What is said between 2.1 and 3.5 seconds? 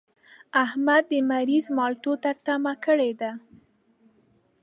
ته تمه کړې ده.